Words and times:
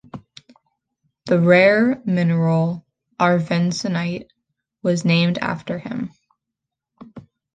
The 1.27 1.39
rare 1.39 2.01
mineral 2.05 2.87
arfvedsonite 3.19 4.29
was 4.81 5.05
named 5.05 5.37
after 5.37 5.77
him. 5.77 6.11